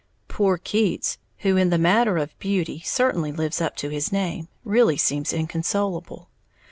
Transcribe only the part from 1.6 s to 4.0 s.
the matter of beauty certainly lives up to